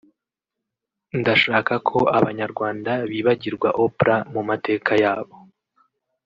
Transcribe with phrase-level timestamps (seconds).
[1.19, 5.35] ndashaka ko abanyarwanda bibagirwa Oprah mu mateka yabo